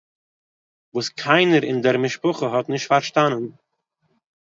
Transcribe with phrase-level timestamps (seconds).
[0.93, 3.45] וואָס קיינער אין דער משפּחה האָט נישט פאַרשטאַנען